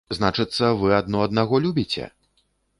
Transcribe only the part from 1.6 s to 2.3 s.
любіце?